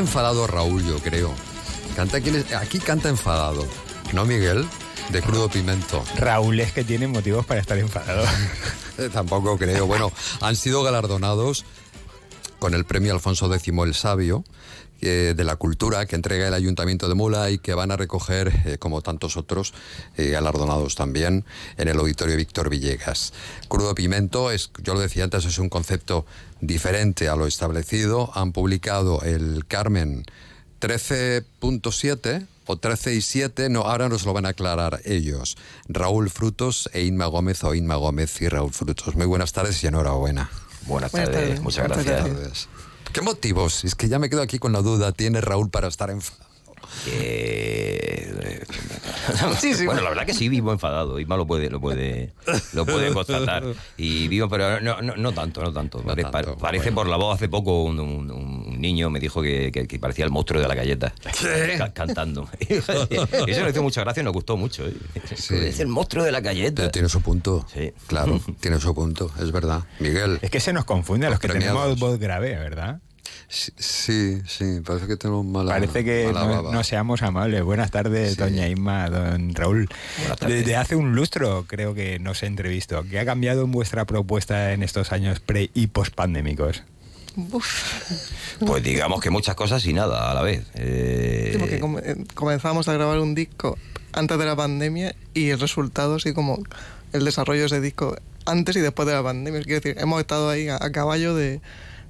[0.00, 1.30] Canta enfadado Raúl, yo creo.
[1.94, 3.66] Canta aquí, aquí canta enfadado.
[4.14, 4.66] ¿No, Miguel?
[5.10, 6.02] De crudo pimento.
[6.16, 8.24] Raúl es que tiene motivos para estar enfadado.
[9.12, 9.86] Tampoco creo.
[9.86, 11.66] Bueno, han sido galardonados
[12.58, 14.42] con el premio Alfonso X el Sabio
[15.00, 18.52] eh, de la Cultura que entrega el Ayuntamiento de Mula y que van a recoger,
[18.64, 19.72] eh, como tantos otros,
[20.16, 21.44] galardonados también,
[21.76, 23.32] en el Auditorio Víctor Villegas.
[23.68, 26.26] Crudo pimento, es, yo lo decía antes, es un concepto
[26.60, 28.30] diferente a lo establecido.
[28.34, 30.24] Han publicado el Carmen
[30.80, 35.56] 13.7 o 13 y 7, no, ahora nos lo van a aclarar ellos.
[35.88, 39.14] Raúl Frutos e Inma Gómez o Inma Gómez y Raúl Frutos.
[39.16, 40.50] Muy buenas tardes y enhorabuena.
[40.86, 42.68] Buenas tardes, muchas gracias.
[43.12, 43.84] ¿Qué motivos?
[43.84, 45.10] Es que ya me quedo aquí con la duda.
[45.10, 46.49] ¿Tiene Raúl para estar enfadado?
[47.08, 48.10] Eh,
[49.84, 51.18] bueno, la verdad que sí vivo enfadado.
[51.18, 52.32] Isma lo puede, lo puede,
[52.72, 53.64] lo puede constatar.
[53.96, 56.02] Y vivo, pero no, no, tanto, no tanto.
[56.58, 60.68] parece por la voz hace poco un, niño me dijo que, parecía el monstruo de
[60.68, 61.12] la galleta
[61.92, 62.48] cantando.
[62.68, 63.06] Eso
[63.64, 64.86] me hizo mucha gracia y nos gustó mucho.
[64.86, 64.94] ¿eh?
[65.24, 66.90] Es el monstruo de la galleta.
[66.90, 67.66] tiene su punto.
[68.06, 69.82] Claro, tiene su punto, es verdad.
[69.98, 70.38] Miguel.
[70.42, 73.00] Es que se nos confunde a los, que tenemos voz grave, ¿verdad?
[73.50, 77.64] Sí, sí, parece que tenemos mala Parece que no, seamos amables.
[77.64, 79.88] Buenas tardes, doña Inma, don Raúl.
[80.46, 83.02] Desde hace un lustro creo que nos he entrevisto.
[83.10, 86.84] ¿Qué ha cambiado en vuestra propuesta en estos años pre y post pandémicos?
[88.64, 90.66] Pues digamos que muchas cosas y nada a la vez.
[90.74, 91.80] Eh...
[91.82, 93.76] eh comenzamos a grabar un disco
[94.12, 96.62] antes de la pandemia y el resultado así como
[97.12, 99.62] el desarrollo de ese disco antes y después de la pandemia.
[99.62, 101.60] Quiero decir, hemos estado ahí a caballo de,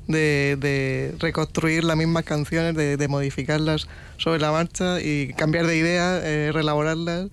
[0.07, 6.51] de, reconstruir las mismas canciones, de, modificarlas sobre la marcha y cambiar de idea, eh,
[6.53, 7.29] relaborarlas,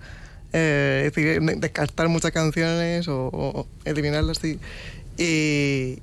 [0.54, 4.42] eh, es decir, descartar muchas canciones o, eliminarlas.
[4.44, 4.60] Y,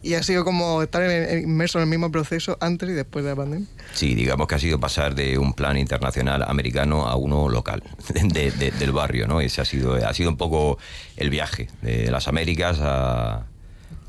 [0.03, 1.03] y, ha sido como estar
[1.39, 3.67] inmerso en el mismo proceso antes y después de la pandemia.
[3.93, 7.83] Sí, digamos que ha sido pasar de un plan internacional americano a uno local,
[8.13, 9.41] del barrio, ¿no?
[9.41, 10.79] Ese ha sido, ha sido un poco
[11.17, 13.47] el viaje de las Américas a,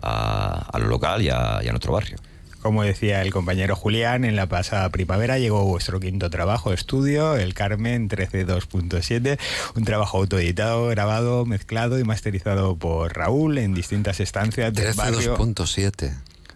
[0.02, 2.18] a, lo local y a nuestro barrio.
[2.66, 7.54] Como decía el compañero Julián, en la pasada primavera llegó vuestro quinto trabajo estudio, el
[7.54, 9.38] Carmen 13.2.7,
[9.76, 15.38] un trabajo autoeditado, grabado, mezclado y masterizado por Raúl en distintas estancias del barrio.
[15.38, 16.16] 13.2.7.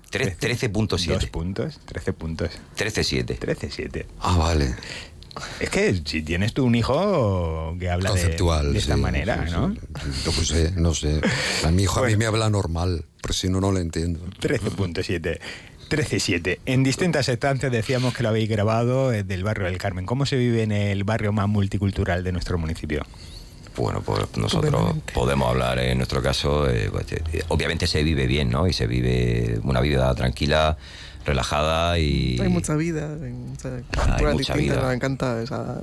[0.09, 1.05] 13.7.
[1.05, 2.49] Dos puntos, 13 puntos.
[2.75, 3.37] 13.7.
[3.37, 4.05] 13.7.
[4.19, 4.73] Ah, vale.
[5.59, 8.35] Es que si tienes tú un hijo que habla de,
[8.75, 9.75] esta manera, ¿no?
[10.25, 11.21] Yo pues sé, no sé.
[11.63, 14.21] A mi hijo a mí me habla normal, pero si no, no lo entiendo.
[14.41, 15.39] 13.7.
[15.89, 16.59] 13-7.
[16.65, 20.05] En distintas estancias decíamos que lo habéis grabado eh, del barrio del Carmen.
[20.05, 23.05] ¿Cómo se vive en el barrio más multicultural de nuestro municipio?
[23.75, 28.49] Bueno, pues nosotros podemos hablar en nuestro caso, eh, pues, eh, obviamente se vive bien,
[28.49, 28.67] ¿no?
[28.67, 30.77] Y se vive una vida tranquila,
[31.25, 32.37] relajada y...
[32.41, 33.69] Hay mucha vida, hay mucha,
[34.55, 34.87] vida.
[34.87, 35.79] Me encanta esa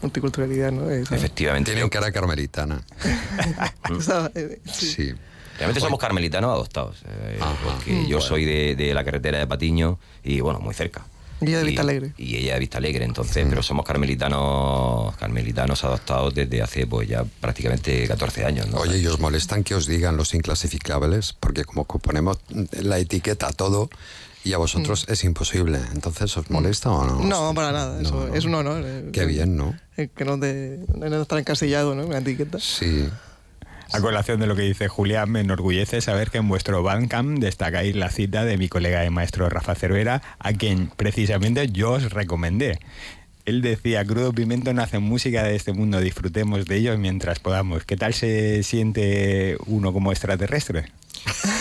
[0.00, 0.90] multiculturalidad, ¿no?
[0.90, 1.72] Efectivamente.
[1.72, 2.82] Tiene cara carmelitana.
[4.64, 5.12] sí.
[5.62, 10.40] Realmente somos carmelitanos adoptados, eh, porque mm, yo soy de, la carretera de Patiño y
[10.40, 11.04] bueno, muy cerca.
[11.40, 12.12] Y ella de Vista Alegre.
[12.18, 17.24] Y ella de Vista Alegre, entonces, pero somos carmelitanos carmelitanos adoptados desde hace pues ya
[17.40, 18.66] prácticamente 14 años.
[18.74, 21.32] Oye, ¿y os molestan que os digan los inclasificables?
[21.32, 22.38] Porque como ponemos
[22.72, 23.88] la etiqueta a todo,
[24.44, 25.12] y a vosotros mm.
[25.12, 25.80] es imposible.
[25.92, 27.20] Entonces, ¿os molesta o no?
[27.20, 28.00] No, para nada.
[28.00, 28.82] Eso es un honor.
[28.84, 29.76] Eh, Qué bien, ¿no?
[29.96, 32.06] Que no, te, no estar encasillado, ¿no?
[32.06, 32.58] Una etiqueta.
[32.58, 33.08] Sí.
[33.90, 37.96] A colación de lo que dice Julián, me enorgullece saber que en vuestro Bandcamp destacáis
[37.96, 42.78] la cita de mi colega de maestro Rafa Cervera, a quien precisamente yo os recomendé.
[43.44, 47.84] Él decía, Crudo Pimento nace música de este mundo, disfrutemos de ello mientras podamos.
[47.84, 50.92] ¿Qué tal se siente uno como extraterrestre?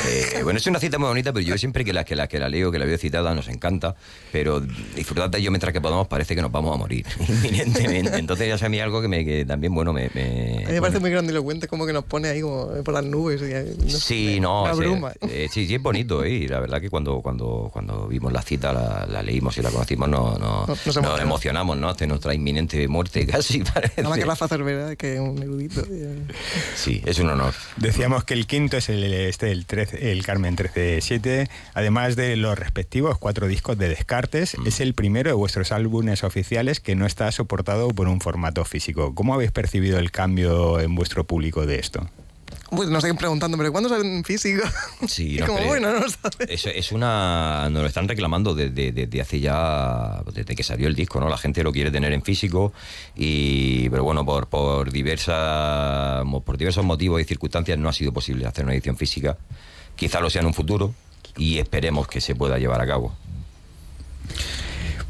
[0.07, 2.39] Eh, bueno, es una cita muy bonita, pero yo siempre que la, que la, que
[2.39, 3.95] la leo, que la veo citada, nos encanta,
[4.31, 8.17] pero disfrutar de ello mientras que podamos parece que nos vamos a morir, inminentemente.
[8.17, 10.09] Entonces ya es a mí algo que, me, que también, bueno, me...
[10.13, 13.05] me a mí me parece muy grandilocuente, como que nos pone ahí como por las
[13.05, 13.41] nubes.
[13.87, 14.65] sí, no,
[15.21, 16.31] eh, sí, sí, es bonito, ¿eh?
[16.31, 20.09] y la verdad que cuando, cuando, cuando vimos la cita, la, leímos y la conocimos,
[20.09, 21.89] no, no, nos, emocionamos, ¿no?
[21.89, 24.01] Hace nuestra inminente muerte casi, parece.
[24.01, 25.83] Nada más que Rafa Cervera, que es un erudito.
[26.75, 27.53] Sí, es un honor.
[27.77, 32.57] Decíamos que el quinto es el, este, el 13 el Carmen 13-7, además de los
[32.57, 34.67] respectivos cuatro discos de Descartes, mm.
[34.67, 39.13] es el primero de vuestros álbumes oficiales que no está soportado por un formato físico.
[39.13, 42.09] ¿Cómo habéis percibido el cambio en vuestro público de esto?
[42.71, 44.63] Pues nos siguen preguntando, ¿pero cuándo salen en físico?
[45.05, 46.05] Sí, no, como, bueno, no
[46.47, 47.69] Eso es una.
[47.69, 50.23] Nos lo están reclamando desde, hace ya.
[50.33, 51.27] Desde que salió el disco, ¿no?
[51.27, 52.71] La gente lo quiere tener en físico.
[53.13, 58.45] y Pero bueno, por, por, diversas, por diversos motivos y circunstancias no ha sido posible
[58.47, 59.37] hacer una edición física.
[59.97, 60.93] Quizá lo sea en un futuro
[61.35, 63.13] y esperemos que se pueda llevar a cabo.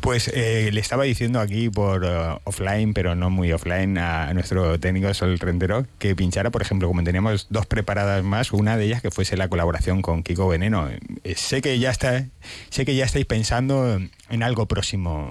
[0.02, 4.80] Pues eh, le estaba diciendo aquí por uh, offline, pero no muy offline, a, nuestro
[4.80, 9.04] técnico Sol Rentero que pinchara, por ejemplo, como teníamos dos preparadas más, una de ellas
[9.04, 10.90] que fuese la colaboración con Kiko Veneno.
[11.24, 12.26] Eh, sé que ya está,
[12.72, 14.00] sé que ya estáis pensando
[14.30, 15.30] en algo próximo.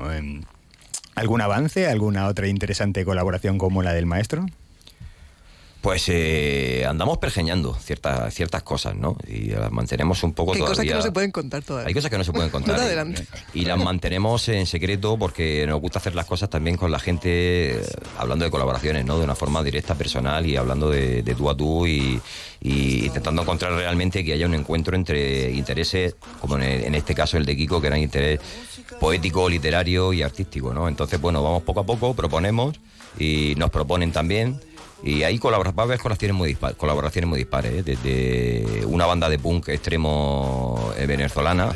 [1.16, 1.88] ¿Algún avance?
[1.88, 4.46] ¿Alguna otra interesante colaboración como la del maestro?
[5.80, 9.16] Pues eh, andamos pergeñando ciertas ciertas cosas, ¿no?
[9.26, 10.74] Y las mantenemos un poco Hay todavía.
[10.74, 11.88] cosas que no se pueden contar todavía.
[11.88, 12.78] Hay cosas que no se pueden contar.
[12.78, 13.26] adelante.
[13.54, 17.80] Y las mantenemos en secreto porque nos gusta hacer las cosas también con la gente,
[18.18, 19.18] hablando de colaboraciones, ¿no?
[19.18, 22.20] De una forma directa, personal y hablando de, tú a tú y,
[22.60, 27.56] intentando encontrar realmente que haya un encuentro entre intereses, como en, este caso el de
[27.56, 28.38] Kiko, que era interés
[29.00, 30.88] poético, literario y artístico, ¿no?
[30.88, 32.78] Entonces, bueno, vamos poco a poco, proponemos
[33.18, 34.60] y nos proponen también
[35.02, 37.82] y ahí va a haber colaboraciones muy, dispares, colaboraciones muy dispares, ¿eh?
[37.82, 41.74] desde una banda de punk extremo eh, venezolana,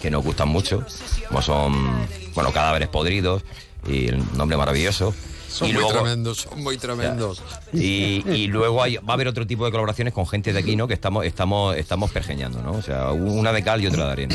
[0.00, 0.84] que nos gustan mucho,
[1.28, 3.42] como son, bueno, Cadáveres Podridos
[3.86, 5.14] y el nombre maravilloso.
[5.48, 7.42] Son muy tremendos, son muy tremendos.
[7.74, 10.88] Y, luego va a haber otro tipo de colaboraciones con gente de aquí, ¿no?
[10.88, 12.72] Que estamos, estamos, estamos pergeñando, ¿no?
[12.72, 14.34] O sea, una de cal y otra de arena.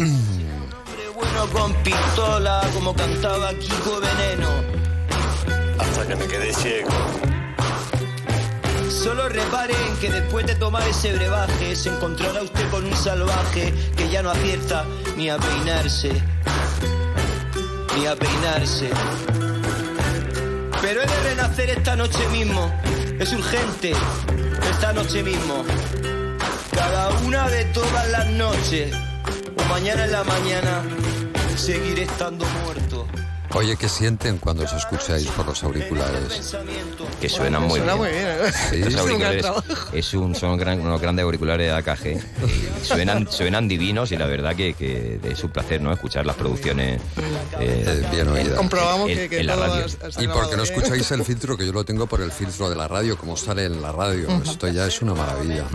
[1.16, 4.50] bueno con pistola, como cantaba Kiko Veneno.
[5.80, 6.90] Hasta que me quedé ciego.
[8.89, 14.10] Solo reparen que después de tomar ese brebaje se encontrará usted con un salvaje que
[14.10, 14.86] ya no acierta
[15.18, 16.12] ni a peinarse,
[17.98, 18.89] ni a peinarse.
[20.81, 22.72] Pero he de renacer esta noche mismo,
[23.19, 23.94] es urgente,
[24.72, 25.66] esta noche mismo.
[26.72, 28.95] Cada una de todas las noches,
[29.57, 30.81] o mañana en la mañana,
[31.57, 32.87] seguiré estando muerto.
[33.53, 36.55] Oye, ¿qué sienten cuando os escucháis por los auriculares?
[37.19, 37.97] Que suenan muy Suena bien.
[37.97, 38.53] Muy bien.
[38.69, 39.97] ¿Sí?
[39.97, 42.19] es un, son unos grandes auriculares AKG.
[42.83, 47.01] Suenan, suenan divinos y la verdad que, es un placer no escuchar las producciones
[47.59, 48.57] eh, eh, bien oídas.
[48.57, 49.85] Comprobamos que, que en la radio.
[50.19, 52.88] y porque no escucháis el filtro, que yo lo tengo por el filtro de la
[52.88, 54.27] radio, como sale en la radio.
[54.44, 55.65] Esto ya es una maravilla.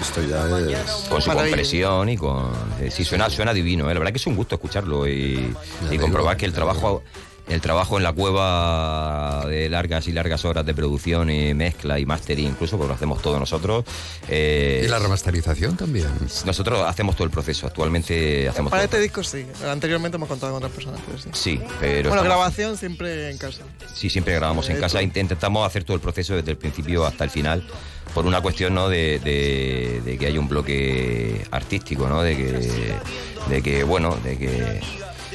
[0.00, 1.08] Esto ya es...
[1.08, 2.52] Con su compresión y con...
[2.80, 3.86] Eh, sí, suena, suena divino.
[3.86, 5.54] La verdad que es un gusto escucharlo y,
[5.90, 7.02] y comprobar que el trabajo
[7.48, 12.06] el trabajo en la cueva de largas y largas horas de producción y mezcla y
[12.06, 13.84] mastering, incluso, porque lo hacemos todos nosotros.
[14.28, 16.08] Eh, ¿Y la remasterización también?
[16.44, 20.58] Nosotros hacemos todo el proceso, actualmente hacemos Para este disco sí, anteriormente hemos contado con
[20.58, 21.28] otras personas, pero sí.
[21.32, 22.10] Sí, pero...
[22.10, 23.62] Bueno, grabación siempre en casa.
[23.94, 27.30] Sí, siempre grabamos en casa, intentamos hacer todo el proceso desde el principio hasta el
[27.30, 27.64] final
[28.14, 28.88] por una cuestión ¿no?
[28.88, 29.18] de,
[30.04, 32.22] de, que haya un bloque artístico, ¿no?
[32.22, 32.94] de, que,
[33.48, 34.80] de que, bueno, de que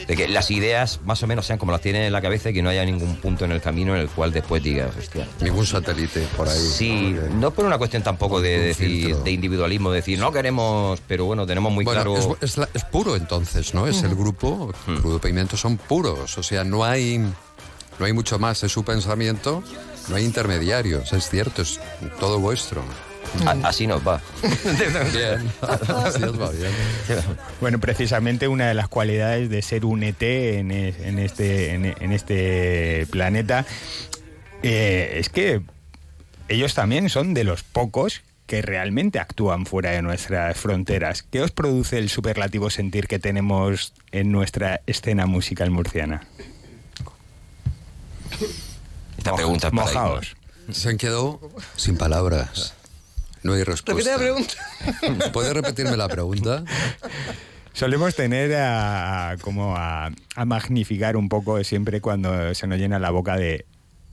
[0.08, 2.54] de que las ideas más o menos sean como las tienen en la cabeza y
[2.54, 5.28] que no haya ningún punto en el camino en el cual después digas, hostia.
[5.42, 6.60] Ningún satélite por ahí.
[6.60, 11.26] Sí, no, por una cuestión tampoco de, decir, de individualismo, de decir, no queremos, pero
[11.26, 12.16] bueno, tenemos muy claro.
[12.42, 13.88] Es, es, puro entonces, ¿no?
[13.88, 18.64] Es el grupo, grupo Pimiento son puros, o sea, no hay, no hay mucho más,
[18.64, 19.64] es su pensamiento,
[20.10, 21.80] no hay intermediarios, es cierto, es
[22.20, 22.84] todo vuestro
[23.64, 24.22] así nos va.
[25.14, 25.52] bien.
[25.62, 26.72] Así nos va bien.
[27.62, 33.66] Bueno, precisamente una de las cualidades de ser un ET en, este, en, este planeta
[34.62, 35.62] eh, es que
[36.48, 41.24] ellos también son de los pocos que realmente actúan fuera de nuestras fronteras.
[41.24, 46.28] ¿Qué os produce el superlativo sentir que tenemos en nuestra escena musical murciana?
[49.18, 50.36] Esta pregunta es Mojaos.
[50.72, 51.40] Se han quedado
[51.76, 52.74] sin palabras.
[53.44, 54.12] No hay respuesta.
[54.12, 54.54] la pregunta.
[55.34, 56.64] ¿Puedes repetirme la pregunta?
[57.74, 60.12] Solemos tener a, como a,
[60.46, 63.66] magnificar un poco siempre cuando se nos llena la boca de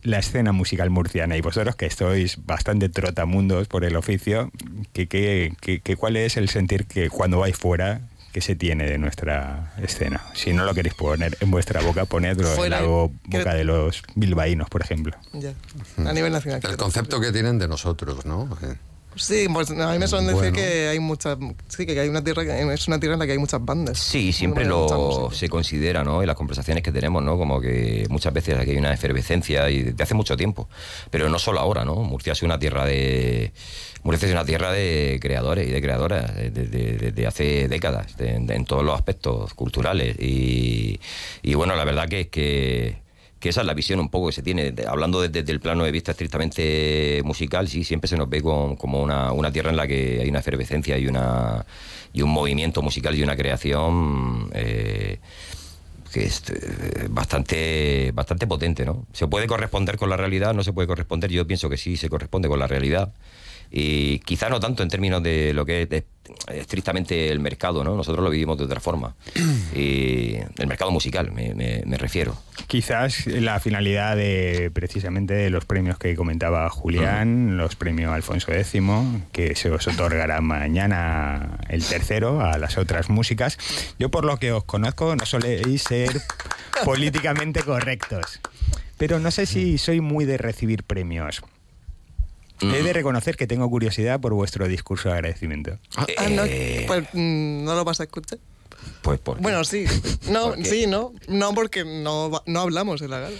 [0.03, 4.51] la escena musical murciana y vosotros que estáis bastante trotamundos por el oficio,
[4.95, 8.01] que, que, ¿cuál es el sentir que cuando vais fuera
[8.33, 10.23] que se tiene de nuestra escena?
[10.33, 14.71] Si no lo queréis poner en vuestra boca, ponedlo en la boca de los bilbaínos,
[14.71, 15.15] por ejemplo.
[15.35, 15.53] Ya,
[15.99, 16.63] a nivel nacional.
[16.65, 18.49] El concepto que tienen de nosotros, ¿no?
[19.17, 21.37] Sí, pues a mí me suelen decir que hay muchas,
[21.69, 23.99] sí, que hay una tierra, es una tierra en la que hay muchas bandas.
[23.99, 26.23] Sí, siempre lo se considera, ¿no?
[26.23, 27.37] En las conversaciones que tenemos, ¿no?
[27.37, 30.69] Como que muchas veces aquí hay una efervescencia y de hace mucho tiempo,
[31.11, 31.97] pero no solo ahora, ¿no?
[31.97, 33.53] Murcia es una tierra de
[34.03, 38.95] Murcia es una tierra de creadores y de creadoras desde hace décadas, en todos los
[38.95, 41.01] aspectos culturales y,
[41.43, 43.00] y bueno, la verdad que es que
[43.41, 44.75] que esa es la visión un poco que se tiene.
[44.87, 49.51] Hablando desde, el plano de vista estrictamente musical, sí, siempre se nos ve como una,
[49.51, 51.65] tierra en la que hay una efervescencia y, una,
[52.13, 55.19] y un movimiento musical y una creación eh,
[56.13, 59.07] que es eh, bastante, bastante potente, ¿no?
[59.15, 60.53] ¿Se puede corresponder con la realidad?
[60.53, 61.31] ¿No se puede corresponder?
[61.31, 63.11] Yo pienso que sí se corresponde con la realidad
[63.71, 66.05] Y quizá no tanto en términos de lo que es
[66.49, 67.97] estrictamente el mercado, ¿no?
[67.97, 69.15] Nosotros lo vivimos de otra forma.
[69.75, 72.37] Y el mercado musical, me, me, refiero.
[72.67, 78.83] Quizás la finalidad de precisamente de los premios que comentaba Julián, los premios Alfonso X,
[79.33, 83.59] que se os otorgará mañana el tercero a las otras músicas.
[83.99, 86.21] Yo por lo que os conozco no soléis ser
[86.85, 88.41] políticamente correctos.
[88.99, 91.43] Pero no sé si soy muy de recibir premios.
[92.61, 95.79] He de reconocer que tengo curiosidad por vuestro discurso de agradecimiento.
[95.97, 98.39] Ah, ah no, eh, pues mm, no lo vas a escuchar.
[99.03, 99.85] Pues por Bueno, sí.
[100.29, 101.13] No, sí, no.
[101.29, 103.37] No, porque no, no hablamos en la gala.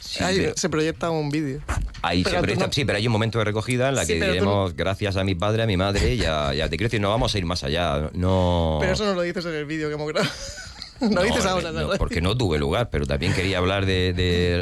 [0.00, 1.60] Se proyecta un vídeo.
[2.02, 5.16] Ahí se proyecta, sí, pero hay un momento de recogida en la que diremos gracias
[5.16, 7.34] a mi padre, a mi madre y a, y a te quiero decir, no vamos
[7.34, 8.10] a ir más allá.
[8.14, 8.78] No...
[8.80, 10.32] Pero eso no lo dices en el vídeo que hemos grabado.
[11.10, 14.12] no, dices ahora, no, porque no tuve lugar, pero también quería hablar de,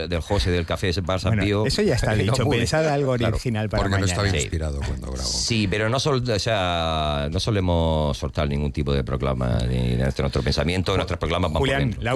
[0.09, 3.99] del José del Café Barça bueno, Eso ya está dicho, pensad algo original para Porque
[3.99, 5.29] no estaba inspirado cuando grabo.
[5.29, 10.03] Sí, pero no, sol, o sea, no solemos soltar ningún tipo de proclama ni de
[10.03, 12.13] nuestro, pensamiento, nuestros proclamas Julián, la,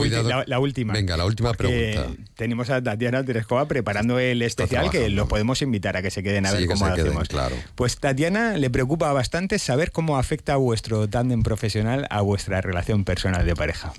[0.46, 0.92] la, última.
[0.92, 2.06] Venga, la última pregunta.
[2.34, 6.46] Tenemos a Tatiana Terescova preparando el especial que lo podemos invitar a que se queden
[6.46, 7.28] a ver cómo hacemos.
[7.28, 7.56] claro.
[7.74, 13.44] Pues Tatiana le preocupa bastante saber cómo afecta vuestro tándem profesional a vuestra relación personal
[13.46, 13.92] de pareja.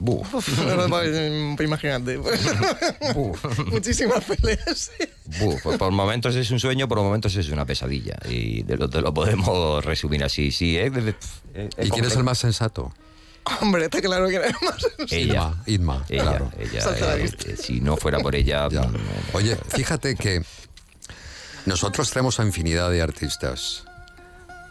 [1.63, 2.17] Imagínate.
[3.72, 4.91] Muchísimas peleas.
[5.77, 8.17] Por momentos es un sueño, por momentos es una pesadilla.
[8.29, 10.51] Y te lo, podemos resumir así.
[10.51, 10.91] Sí, ¿eh?
[11.82, 12.93] ¿Y quién es el más sensato?
[13.62, 15.15] Hombre, está claro que era más sensato.
[15.15, 15.53] Ella.
[15.65, 16.51] Idma, claro.
[16.58, 18.67] Eh, si no fuera por ella...
[19.34, 20.43] Oye, fíjate que
[21.65, 23.84] nosotros tenemos a infinidad de artistas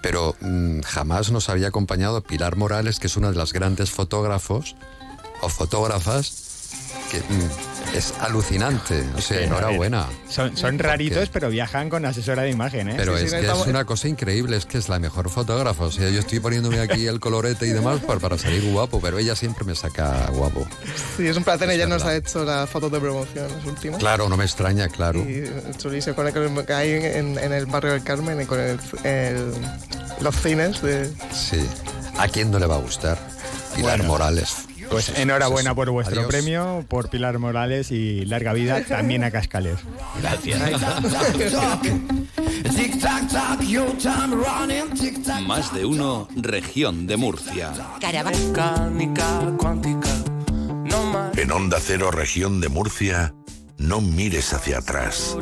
[0.02, 4.76] pero mm, jamás nos había acompañado Pilar Morales, que es una de las grandes fotógrafos
[5.42, 6.52] o fotógrafas
[7.10, 9.04] que mm, es alucinante.
[9.16, 10.08] O sea, enhorabuena.
[10.28, 12.94] Son, son raritos, pero viajan con asesora de imagen, ¿eh?
[12.96, 15.84] Pero es que es una cosa increíble, es que es la mejor fotógrafa.
[15.84, 19.18] O sea, yo estoy poniéndome aquí el colorete y demás para, para salir guapo, pero
[19.18, 20.66] ella siempre me saca guapo.
[21.16, 21.68] Sí, es un placer.
[21.70, 23.98] ella nos ha hecho las fotos de promoción, las últimas.
[23.98, 25.20] Claro, no me extraña, claro.
[25.20, 25.44] Y
[25.76, 29.52] chulísimo, con el que hay en, en, el barrio del Carmen, con el,
[30.20, 31.10] los cines de...
[31.32, 31.62] Sí.
[32.18, 33.18] ¿A quién no le va a gustar?
[33.74, 34.71] Pilar Morales.
[34.92, 39.78] Pues enhorabuena por vuestro premio, por Pilar Morales y larga vida también a Cascales.
[40.20, 40.60] Gracias.
[45.46, 47.72] Más de uno, región de Murcia.
[51.36, 53.34] En Onda Cero, región de Murcia
[53.82, 55.36] no mires hacia atrás.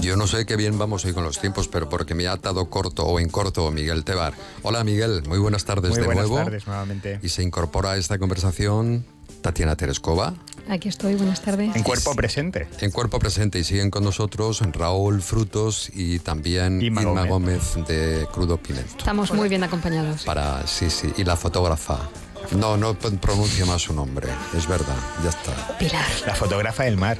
[0.00, 2.70] Yo no sé qué bien vamos hoy con los tiempos, pero porque me ha atado
[2.70, 4.34] corto o en corto Miguel Tebar.
[4.62, 6.44] Hola Miguel, muy buenas tardes muy de buenas nuevo.
[6.44, 7.18] tardes nuevamente.
[7.22, 9.04] Y se incorpora a esta conversación
[9.42, 10.34] Tatiana Terescova.
[10.68, 11.74] Aquí estoy, buenas tardes.
[11.74, 12.68] En cuerpo presente.
[12.80, 17.74] En cuerpo presente y siguen con nosotros Raúl Frutos y también Irma, Gómez.
[17.88, 18.98] de Crudo Pimento.
[18.98, 20.24] Estamos muy bien acompañados.
[20.24, 22.08] Para, sí, sí, y la fotógrafa
[22.52, 25.78] no, no pronuncia más su nombre, es verdad, ya está.
[25.78, 26.06] Pilar.
[26.26, 27.18] La fotógrafa del mar.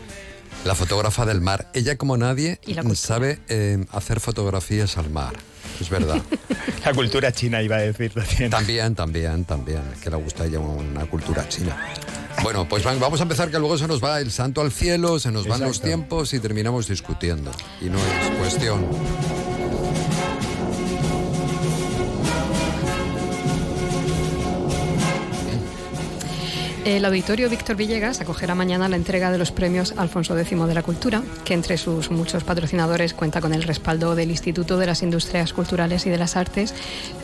[0.65, 1.69] La fotógrafa del mar.
[1.75, 2.59] Ella, como nadie,
[2.95, 5.35] sabe eh, hacer fotografías al mar.
[5.81, 6.21] Es verdad.
[6.85, 8.51] la cultura china, iba a decir también.
[8.51, 11.77] También, también, Que le gusta a ella una cultura china.
[12.43, 15.31] Bueno, pues vamos a empezar que luego se nos va el santo al cielo, se
[15.31, 17.51] nos van los tiempos y terminamos discutiendo.
[17.81, 18.87] Y no es cuestión.
[26.89, 30.83] El Auditorio Víctor Villegas acogerá mañana la entrega de los premios Alfonso X de la
[30.83, 35.53] Cultura, que entre sus muchos patrocinadores cuenta con el respaldo del Instituto de las Industrias
[35.53, 36.75] Culturales y de las Artes,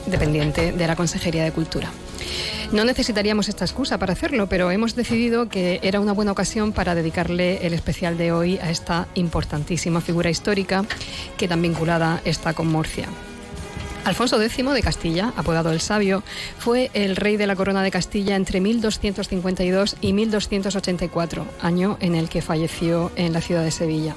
[0.04, 1.90] dependiente de la Consejería de Cultura.
[2.73, 6.94] No necesitaríamos esta excusa para hacerlo, pero hemos decidido que era una buena ocasión para
[6.94, 10.85] dedicarle el especial de hoy a esta importantísima figura histórica
[11.38, 13.09] que tan vinculada está con Murcia.
[14.04, 16.23] Alfonso X de Castilla, apodado el Sabio,
[16.58, 22.28] fue el rey de la corona de Castilla entre 1252 y 1284, año en el
[22.28, 24.14] que falleció en la ciudad de Sevilla.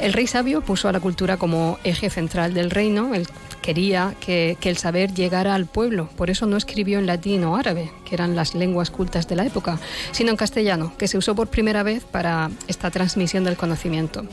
[0.00, 3.28] El rey sabio puso a la cultura como eje central del reino, el
[3.62, 6.08] quería que, el saber llegara al pueblo.
[6.16, 9.46] Por eso no escribió en latín o árabe, que eran las lenguas cultas de la
[9.46, 9.78] época,
[10.12, 14.24] sino en castellano, que se usó por primera vez para esta transmisión del conocimiento.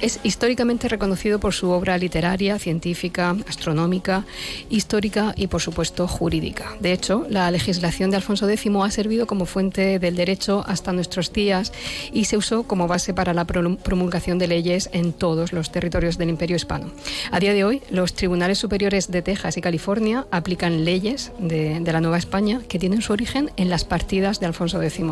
[0.00, 4.24] Es históricamente reconocido por su obra literaria, científica, astronómica,
[4.70, 6.76] histórica y, por supuesto, jurídica.
[6.80, 11.32] De hecho, la legislación de Alfonso X ha servido como fuente del derecho hasta nuestros
[11.32, 11.72] días
[12.12, 16.28] y se usó como base para la promulgación de leyes en todos los territorios del
[16.28, 16.90] Imperio Hispano.
[17.30, 22.00] A día de hoy, los tribunales superiores de Texas y California aplican leyes de, la
[22.00, 25.04] Nueva España que tienen su origen en las partidas de Alfonso X.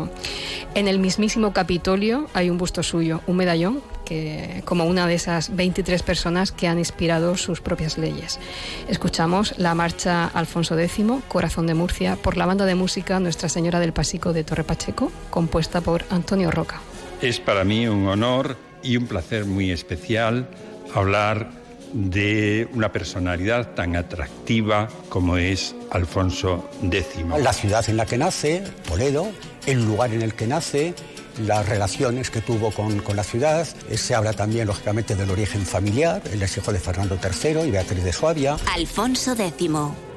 [0.73, 5.55] En el mismísimo Capitolio hay un busto suyo, un medallón, que, como una de esas
[5.55, 8.41] 23 personas que han inspirado sus propias leyes.
[8.89, 13.79] Escuchamos la marcha Alfonso X, Corazón de Murcia, por la banda de música Nuestra Señora
[13.79, 16.81] del Pasico de Torre Pacheco, compuesta por Antonio Roca.
[17.21, 20.49] Es para mí un honor y un placer muy especial
[20.93, 21.63] hablar
[21.93, 27.25] de una personalidad tan atractiva como es Alfonso X.
[27.39, 29.27] La ciudad en la que nace, Toledo,
[29.65, 30.93] el lugar en el que nace,
[31.39, 33.67] las relaciones que tuvo con, con, la ciudad.
[33.93, 36.21] Se habla también, lógicamente, del origen familiar.
[36.31, 38.57] Él es hijo de Fernando III y Beatriz de Suabia.
[38.73, 39.69] Alfonso X,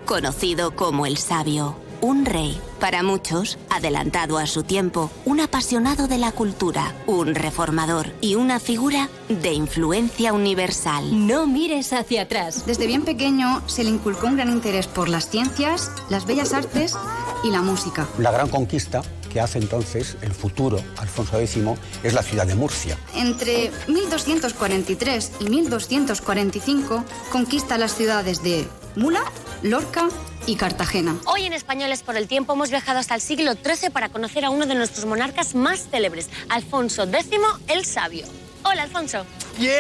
[0.05, 6.19] conocido como el Sabio un rey, para muchos, adelantado a su tiempo, un apasionado de
[6.19, 11.27] la cultura, un reformador y una figura de influencia universal.
[11.27, 12.65] No mires hacia atrás.
[12.67, 16.97] Desde bien pequeño se le inculcó un gran interés por las ciencias, las bellas artes
[17.45, 18.07] y la música.
[18.19, 21.59] La gran conquista que hace entonces el futuro Alfonso X
[22.03, 22.97] es la ciudad de Murcia.
[23.15, 29.23] Entre 1243 y 1245 conquista las ciudades de Mula,
[29.63, 30.09] Lorca
[30.47, 31.17] y Cartagena.
[31.27, 34.51] Hoy en Españoles por el Tiempo hemos viajado hasta el siglo XIII para conocer a
[34.51, 37.31] uno de nuestros monarcas más célebres, Alfonso X
[37.69, 38.27] el Sabio.
[38.65, 39.25] Hola, Alfonso.
[39.59, 39.73] ¡Yeah!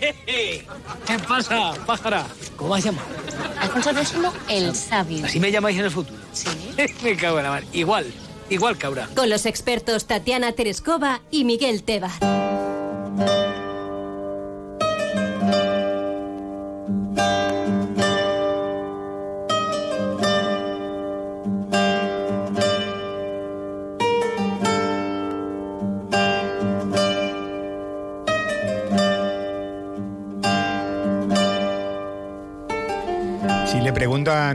[0.00, 2.26] ¿Qué pasa, pájara?
[2.56, 3.02] ¿Cómo se llama?
[3.60, 4.14] Alfonso X
[4.48, 5.24] el Sabio.
[5.24, 6.18] ¿Así me llamáis en el futuro?
[6.32, 6.48] Sí.
[7.02, 7.64] me cago en la mar.
[7.72, 8.06] Igual,
[8.50, 9.08] igual cabra.
[9.14, 12.10] Con los expertos Tatiana Terescova y Miguel Teba.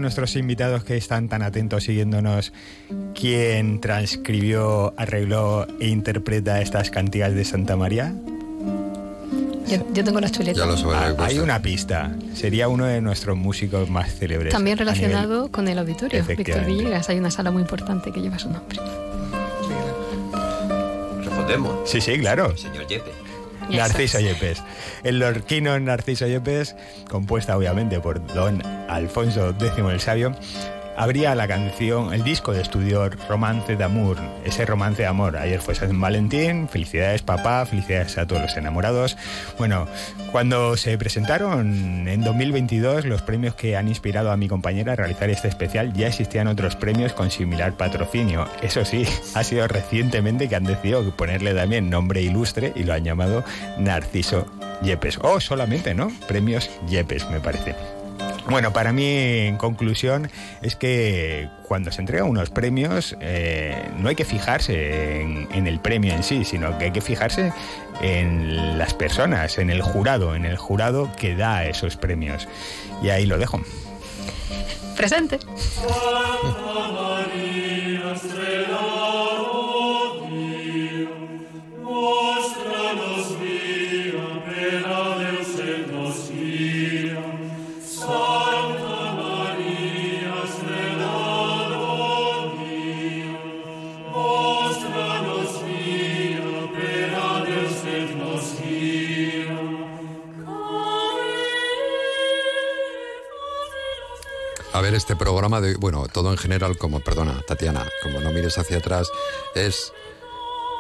[0.04, 2.54] Nuestros invitados que están tan atentos siguiéndonos
[3.20, 8.14] quién transcribió, arregló e interpreta estas cantigas de Santa María.
[9.66, 10.84] Yo, tengo las chuletas.
[10.86, 12.16] Ah, hay una pista.
[12.36, 14.54] Sería uno de nuestros músicos más célebres.
[14.54, 16.24] También relacionado con el auditorio.
[16.24, 17.10] Víctor Villegas.
[17.10, 18.78] Hay una sala muy importante que lleva su nombre.
[21.24, 21.90] Respondemos.
[21.90, 22.56] Sí, sí, claro.
[22.56, 23.33] Señor Yepes.
[23.70, 24.64] Narciso Yepes.
[25.04, 26.76] El lorquino Narciso Yepes,
[27.10, 30.36] compuesta obviamente por don Alfonso X el Sabio,
[30.98, 35.38] abría la canción, el disco de estudio Romance de Amor, ese romance de amor.
[35.38, 39.18] Ayer fue San Valentín, felicidades papá, felicidades a todos los enamorados.
[39.58, 39.88] Bueno,
[40.32, 45.30] cuando se presentaron en 2022 los premios que han inspirado a mi compañera a realizar
[45.30, 48.48] este especial, ya existían otros premios con similar patrocinio.
[48.62, 53.04] Eso sí, ha sido recientemente que han decidido ponerle también nombre ilustre y lo han
[53.04, 53.44] llamado
[53.78, 54.46] Narciso
[54.82, 55.20] Yepes.
[55.22, 56.12] O solamente, ¿no?
[56.28, 57.93] Premios Yepes, me parece.
[58.50, 60.30] Bueno, para mí, en conclusión,
[60.62, 66.14] es que cuando se entregan unos premios, eh, no hay que fijarse en, el premio
[66.14, 67.54] en sí, sino que hay que fijarse
[68.02, 72.48] en las personas, en el jurado, en el jurado que da esos premios.
[73.02, 73.62] Y ahí lo dejo.
[74.96, 75.40] Presente.
[105.04, 109.10] este programa de, bueno, todo en general, como, perdona, Tatiana, como no mires hacia atrás,
[109.54, 109.92] es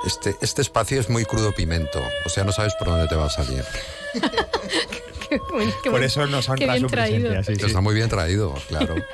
[0.05, 3.25] este, este espacio es muy crudo pimento, o sea, no sabes por dónde te va
[3.25, 3.65] a salir.
[5.83, 7.67] por eso nos honra su presencia.
[7.67, 8.95] Está muy bien traído, claro.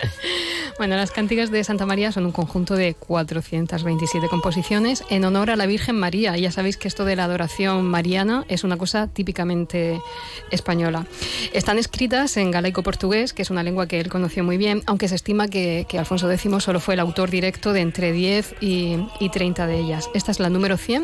[0.79, 5.57] Bueno, las cánticas de Santa María son un conjunto de 427 composiciones en honor a
[5.57, 6.37] la Virgen María.
[6.37, 10.01] ya sabéis que esto de la adoración mariana es una cosa típicamente
[10.51, 11.05] española.
[11.51, 15.15] Están escritas en galaico-portugués, que es una lengua que él conoció muy bien, aunque se
[15.15, 18.99] estima que, Alfonso X solo fue el autor directo de entre 10 y,
[19.33, 20.09] 30 de ellas.
[20.13, 21.03] Esta es la número 100,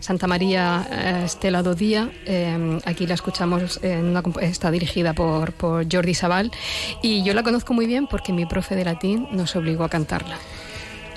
[0.00, 2.10] Santa María eh, Estela do Día.
[2.26, 6.50] Eh, aquí la escuchamos, en una, está dirigida por, por Jordi Sabal
[7.02, 10.38] y yo la conozco muy bien porque mi profe de latín nos obligó a cantarla.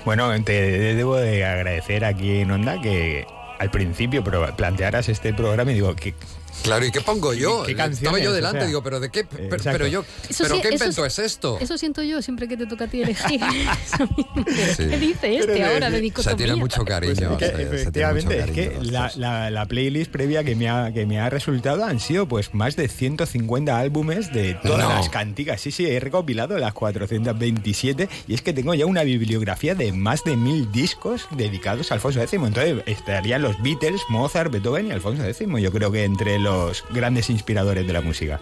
[0.05, 0.53] Bueno, te
[0.93, 3.25] debo de agradecer aquí en Onda que
[3.59, 6.13] al principio plantearas este programa y digo, que
[6.63, 7.63] Claro, ¿y qué pongo yo?
[7.63, 10.03] ¿Qué, Estaba yo delante, digo, pero de qué, pero, yo,
[10.37, 11.57] pero qué invento es esto?
[11.59, 13.39] Eso siento yo siempre que te toca a ti elegir.
[14.77, 16.19] ¿Qué dice este ahora de dicotomía?
[16.19, 17.37] O sea, tiene mucho cariño.
[17.37, 19.11] Pues efectivamente, es que la,
[19.49, 22.87] la, playlist previa que me, ha, que me ha resultado han sido pues más de
[22.87, 25.61] 150 álbumes de todas las cantigas.
[25.61, 30.23] Sí, sí, he recopilado las 427 y es que tengo ya una bibliografía de más
[30.23, 32.33] de mil discos dedicados a Alfonso X.
[32.33, 35.47] Entonces estarían los Beatles, Mozart, Beethoven y Alfonso X.
[35.59, 38.39] Yo creo que entre los grandes inspiradores de la música.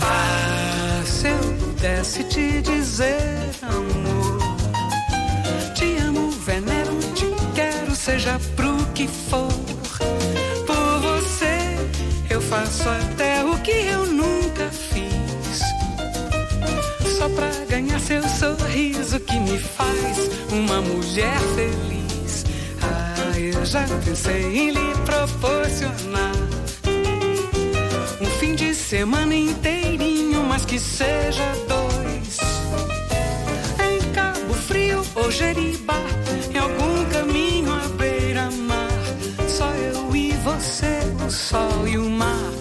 [0.00, 4.38] Ah, se eu pudesse te dizer, amor,
[5.74, 7.26] te amo, venero, te
[7.56, 9.52] quero, seja pro que for.
[10.68, 11.56] Por você
[12.30, 15.62] eu faço até o que eu nunca fiz.
[17.18, 22.44] Só pra ganhar seu sorriso que me faz uma mulher feliz.
[22.80, 26.41] Ah, eu já pensei em lhe proporcionar
[28.92, 32.36] semana inteirinho, mas que seja dois.
[33.80, 35.96] Em Cabo Frio ou Jeribá,
[36.52, 38.90] em algum caminho à beira-mar.
[39.48, 42.52] Só eu e você, o sol e o mar.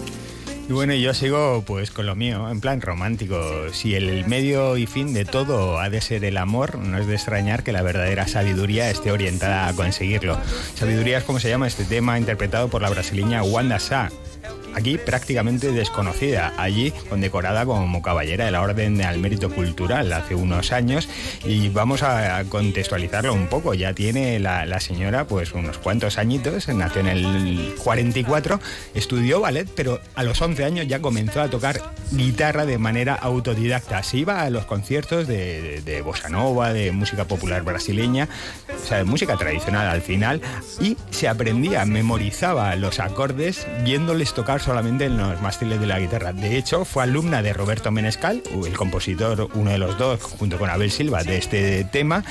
[0.70, 3.38] Y bueno, yo sigo pues con lo mío, en plan romántico.
[3.74, 7.16] Si el medio y fin de todo ha de ser el amor, no es de
[7.16, 10.40] extrañar que la verdadera sabiduría esté orientada a conseguirlo.
[10.76, 14.10] Sabiduría es como se llama este tema interpretado por la brasileña Wanda Sá
[14.76, 20.72] aquí prácticamente desconocida, allí condecorada como caballera de la Orden al Mérito Cultural hace unos
[20.72, 21.10] años.
[21.46, 27.02] Y vamos a contextualizarlo un poco, ya tiene la, señora pues unos cuantos añitos, nació
[27.02, 28.60] en el 44,
[28.96, 31.82] estudió ballet, pero a los 11 años ya comenzó a tocar
[32.12, 37.26] guitarra de manera autodidacta, se iba a los conciertos de, de bossa nova, de música
[37.26, 38.28] popular brasileña,
[38.70, 40.42] o sea, de música tradicional al final,
[40.80, 46.34] y se aprendía, memorizaba los acordes viéndoles tocar solamente en los mástiles de la guitarra.
[46.34, 50.70] De hecho, fue alumna de Roberto Menescal, el compositor, uno de los dos, junto con
[50.70, 52.24] Abel Silva, de este tema.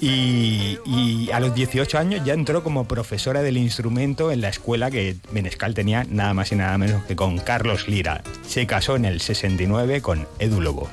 [0.00, 5.16] Y, a los 18 años ya entró como profesora del instrumento en la escuela que
[5.32, 8.22] Menescal tenía nada más y nada menos que con Carlos Lira.
[8.46, 10.88] Se casó en el 69 con Edu Lobo.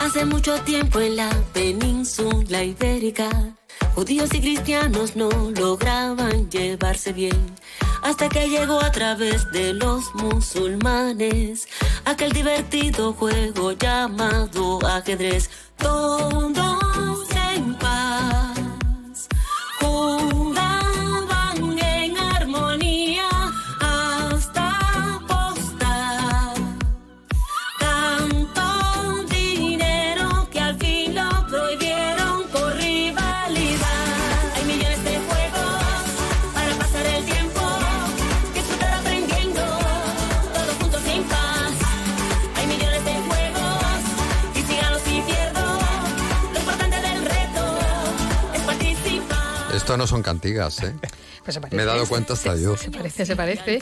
[0.00, 3.30] Hace mucho tiempo en la península ibérica,
[3.94, 7.56] judíos y cristianos no lograban llevarse bien
[8.02, 11.68] hasta que llegó a través de los musulmanes
[12.04, 15.50] aquel divertido juego llamado ajedrez.
[50.22, 50.94] Cantigas, ¿eh?
[51.44, 52.76] Pues Me he dado cuenta hasta yo.
[52.76, 53.80] Se parece, se parece.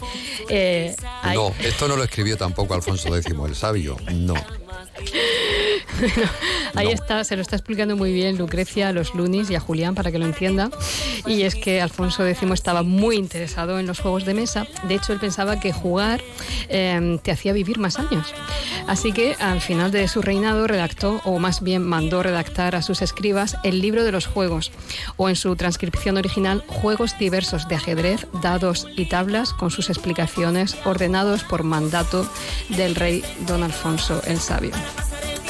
[0.48, 0.94] Eh,
[1.34, 3.96] no, esto no lo escribió tampoco Alfonso X el Sabio.
[4.12, 4.34] No.
[6.74, 9.94] ahí está, se lo está explicando muy bien Lucrecia a los Lunis y a Julián
[9.94, 10.70] para que lo entienda.
[11.26, 14.66] Y es que Alfonso X estaba muy interesado en los juegos de mesa.
[14.88, 16.20] De hecho, él pensaba que jugar
[16.68, 18.34] em, te hacía vivir más años.
[18.86, 23.02] Así que al final de su reinado redactó, o más bien mandó redactar a sus
[23.02, 24.72] escribas, el libro de los juegos,
[25.16, 30.76] o en su transcripción original, juegos diversos de ajedrez, dados y tablas, con sus explicaciones
[30.84, 32.28] ordenados por mandato
[32.68, 34.72] del rey don Alfonso el Sabio.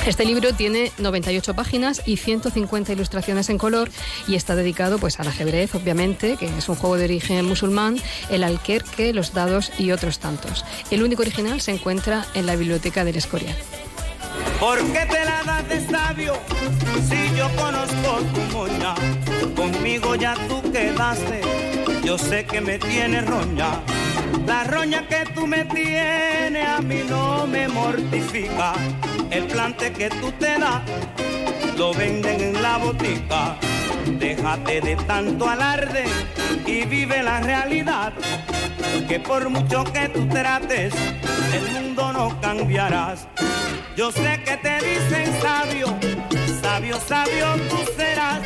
[0.07, 3.91] Este libro tiene 98 páginas y 150 ilustraciones en color
[4.29, 7.97] y está dedicado pues al ajedrez, obviamente, que es un juego de origen musulmán,
[8.31, 10.65] el alquerque, los dados y otros tantos.
[10.93, 13.57] El único original se encuentra en la biblioteca del Escorial.
[14.61, 16.35] ¿Por qué te la das de sabio
[17.09, 18.95] si yo conozco tu moña?
[19.57, 21.41] Conmigo ya tú quedaste,
[22.07, 23.83] yo sé que me tienes roña.
[24.47, 28.75] La roña que tú me tienes a mí no me mortifica.
[29.29, 30.83] El plante que tú te das
[31.77, 33.57] lo venden en la botica.
[34.07, 36.05] Déjate de tanto alarde
[36.65, 38.13] y vive la realidad.
[39.09, 40.95] Que por mucho que tú trates,
[41.53, 43.27] el mundo no cambiarás.
[43.97, 45.89] Yo sé que te dicen sabio,
[46.63, 48.43] sabio, sabio tú serás,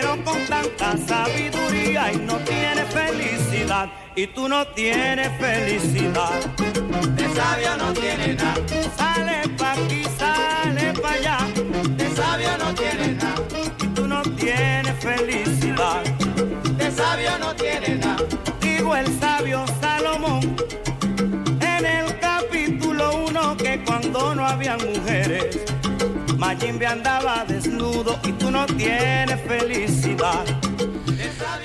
[0.00, 6.40] pero con tanta sabiduría y no tienes felicidad y tú no tienes felicidad.
[7.16, 8.54] De sabio no tiene nada.
[8.96, 11.38] Sale pa' aquí, sale pa' allá.
[11.96, 13.42] De sabio no tiene nada.
[13.82, 16.02] Y tú no tienes felicidad.
[16.78, 18.16] De sabio no tiene nada
[18.96, 20.40] el sabio Salomón
[21.60, 25.58] en el capítulo 1 que cuando no había mujeres,
[26.42, 30.44] Andaba desnudo y tú no tienes felicidad.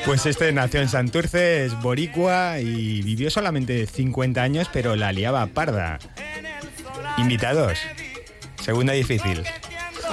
[0.06, 5.48] Pues este nació en Santurce, es boricua y vivió solamente 50 años, pero la liaba
[5.48, 5.98] parda.
[7.18, 7.80] Invitados.
[8.62, 9.44] Segunda difícil.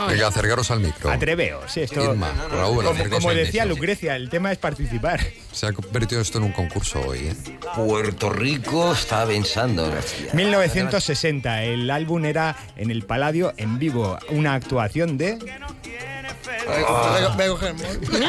[0.09, 1.11] Venga, acercaros al micro.
[1.11, 2.03] Atreveos, esto.
[2.03, 3.65] Irma, Raúl, como, como decía.
[3.65, 5.21] Lucrecia, el tema es participar.
[5.53, 7.37] Se ha convertido esto en un concurso hoy, ¿eh?
[7.77, 9.91] Puerto Rico está pensando.
[9.91, 10.33] García.
[10.33, 15.39] 1960, el álbum era en el Paladio en vivo, una actuación de
[18.13, 18.23] No,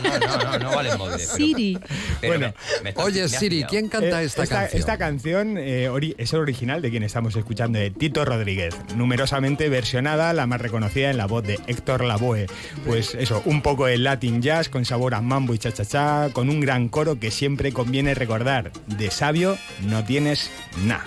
[0.00, 1.78] no, no, no vale pero- Siri.
[2.26, 2.52] Bueno.
[2.96, 3.64] Oye, Siri.
[3.64, 4.80] ¿quién canta Eh, esta, canción?
[4.80, 10.32] Esta canción eh, es el original de quien estamos escuchando, de Tito Rodríguez, numerosamente versionada,
[10.32, 12.46] la más reconocida en la voz de Héctor Lavoe.
[12.84, 16.60] Pues eso, un poco de Latin jazz con sabor a mambo y cha-cha-cha, con un
[16.60, 18.72] gran coro que siempre conviene recordar.
[18.86, 20.50] De sabio no tienes
[20.84, 21.04] nada.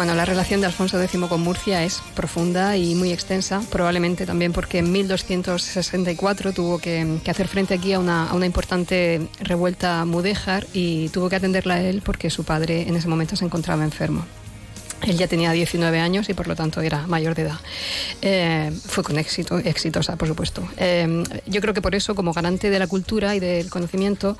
[0.00, 4.50] Bueno, la relación de Alfonso X con Murcia es profunda y muy extensa, probablemente también
[4.50, 10.66] porque en 1264 tuvo que, hacer frente aquí a una, a una importante revuelta mudéjar
[10.72, 14.24] y tuvo que atenderla a él porque su padre en ese momento se encontraba enfermo.
[15.06, 17.58] Él ya tenía 19 años y por lo tanto era mayor de edad.
[18.22, 20.66] Eh, fue con éxito, exitosa, por supuesto.
[20.76, 24.36] Eh, yo creo que por eso, como garante de la cultura y del conocimiento,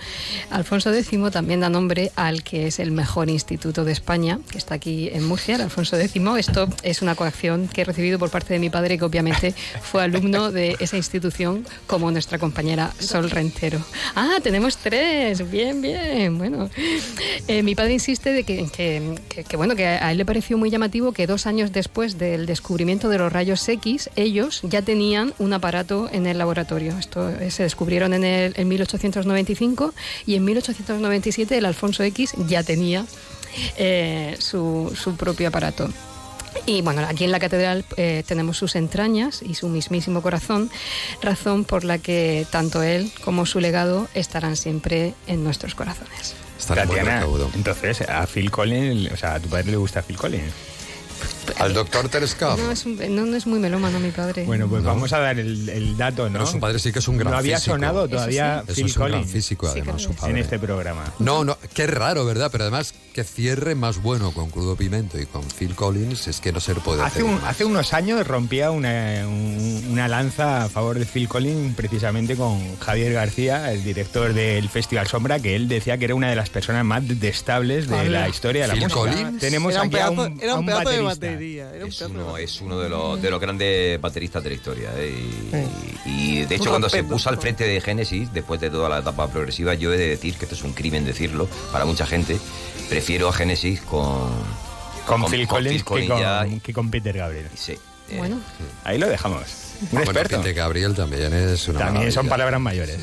[0.51, 4.75] Alfonso X también da nombre al que es el mejor instituto de España, que está
[4.75, 6.21] aquí en Murcia, el Alfonso X.
[6.39, 10.03] Esto es una coacción que he recibido por parte de mi padre, que obviamente fue
[10.03, 13.81] alumno de esa institución, como nuestra compañera Sol Rentero.
[14.15, 15.51] Ah, tenemos tres.
[15.51, 16.37] Bien, bien.
[16.39, 16.69] Bueno,
[17.49, 20.59] Eh, mi padre insiste de que, que- que- que, bueno, que a él le pareció
[20.59, 25.33] muy llamativo que dos años después del descubrimiento de los rayos X, ellos ya tenían
[25.39, 26.99] un aparato en el laboratorio.
[26.99, 29.95] Esto eh, se descubrieron en, el, en 1895
[30.27, 33.07] y en 1897 el Alfonso X ya tenía
[33.77, 35.89] eh, su, su propio aparato.
[36.67, 40.69] Y bueno, aquí en la catedral eh, tenemos sus entrañas y su mismísimo corazón,
[41.23, 46.35] razón por la que tanto él como su legado estarán siempre en nuestros corazones.
[46.75, 47.51] Muy Tatiana, recaudo.
[47.55, 50.53] entonces, a Phil Collins, o sea, a tu padre le gusta Phil Collins.
[51.59, 52.57] Al doctor Teresca.
[52.57, 54.45] No es, un- no, no es muy melómano mi padre.
[54.45, 56.33] Bueno, pues vamos a dar el, el dato, ¿no?
[56.41, 57.75] Pero su padre sí que es un gran No había físico.
[57.77, 60.33] sonado todavía Eso Phil es un gran Collins físico, además, su padre.
[60.33, 61.05] en este programa.
[61.19, 62.49] No, no, qué raro, ¿verdad?
[62.53, 66.53] Pero además, que cierre más bueno con Crudo Pimento y con Phil Collins es que
[66.53, 70.69] no se puede Hace, hacer un- hace unos años rompía una, un- una lanza a
[70.69, 75.69] favor de Phil Collins precisamente con Javier García, el director del Festival Sombra, que él
[75.69, 78.83] decía que era una de las personas más detestables de la historia de la Phil
[78.85, 79.01] música.
[79.01, 79.39] Collins.
[79.41, 81.27] Tenemos Era un aquí a pedazo, un, era a un un pedazo de baterista.
[81.41, 81.71] Batería.
[81.75, 84.91] Era un Es uno, es uno de los, de los grandes bateristas de la historia.
[84.97, 85.15] ¿eh?
[86.07, 88.89] Y, y, de hecho, Un cuando se puso al frente de Genesis, después de toda
[88.89, 92.07] la etapa progresiva, yo he de decir que esto es un crimen decirlo para mucha
[92.07, 92.39] gente.
[92.89, 94.31] Prefiero a Genesis con,
[95.07, 97.47] Con, Phil Collins Phil que, ya- con, que con Peter Gabriel.
[97.55, 98.41] sí, eh, Bueno,
[98.85, 99.43] Ahí lo dejamos.
[99.83, 100.37] Un Bueno, experto.
[100.39, 102.99] Peter Gabriel también es una También son palabras mayores.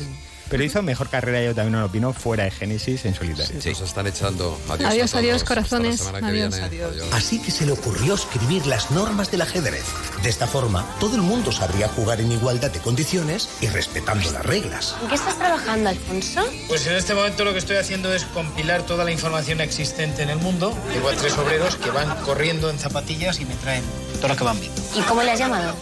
[0.50, 3.54] Pero hizo mejor carrera, yo también lo opino, fuera de Genesis en solitario.
[3.54, 4.58] Nos están echando.
[4.68, 6.02] Adiós, Adiós, a adiós, corazones.
[6.02, 6.54] Que Adiós.
[6.56, 7.04] viene.
[7.12, 9.84] Así que se le ocurrió escribir las normas del ajedrez.
[10.22, 14.44] De esta forma, todo el mundo sabría jugar en igualdad de condiciones y respetando las
[14.44, 14.94] reglas.
[15.02, 16.44] ¿En qué estás trabajando, Alfonso?
[16.68, 20.30] Pues en este momento lo que estoy haciendo es compilar toda la información existente en
[20.30, 20.76] el mundo.
[20.92, 23.84] Llevo a tres obreros que van corriendo en zapatillas y me traen
[24.16, 24.80] todo lo que van viendo.
[24.94, 25.74] ¿Y cómo le has llamado?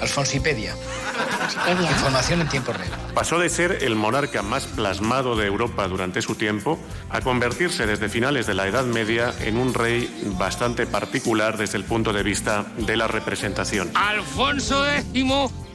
[0.00, 0.74] Alfonsipedia.
[1.18, 1.90] Alfonsipedia.
[1.90, 2.90] Información en tiempo real.
[3.14, 6.78] Pasó de ser el monarca más plasmado de Europa durante su tiempo
[7.10, 10.08] a convertirse desde finales de la Edad Media en un rey
[10.38, 13.90] bastante particular desde el punto de vista de la representación.
[13.94, 15.24] Alfonso X,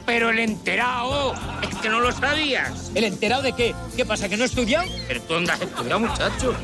[0.06, 1.34] pero el enterado.
[1.68, 2.90] Es que no lo sabías.
[2.94, 3.74] ¿El enterado de qué?
[3.96, 4.86] ¿Qué pasa, que no he estudiado?
[5.08, 6.54] Pero tú dónde has estudiado, muchacho.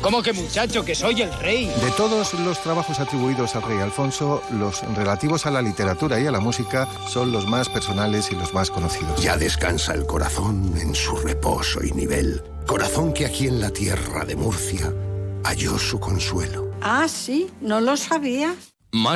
[0.00, 0.84] ¿Cómo que muchacho?
[0.84, 1.66] Que soy el rey.
[1.66, 6.30] De todos los trabajos atribuidos al rey Alfonso, los relativos a la literatura y a
[6.30, 9.22] la música son los más personales y los más conocidos.
[9.22, 12.42] Ya descansa el corazón en su reposo y nivel.
[12.66, 14.92] Corazón que aquí en la tierra de Murcia
[15.44, 16.70] halló su consuelo.
[16.80, 18.54] Ah, sí, no lo sabía.
[18.92, 19.10] Más